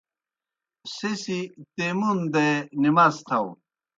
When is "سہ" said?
0.93-1.09